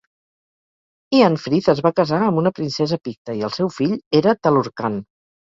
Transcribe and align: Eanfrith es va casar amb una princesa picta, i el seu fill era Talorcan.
Eanfrith 1.17 1.67
es 1.75 1.83
va 1.87 1.91
casar 2.01 2.21
amb 2.29 2.41
una 2.45 2.53
princesa 2.61 2.99
picta, 3.09 3.39
i 3.43 3.47
el 3.49 3.55
seu 3.59 3.73
fill 3.79 3.97
era 4.23 4.37
Talorcan. 4.49 4.99